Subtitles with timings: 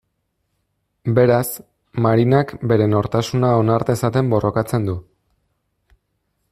[1.19, 1.51] Beraz,
[2.05, 4.97] Marinak bere nortasuna onar dezaten borrokatzen du.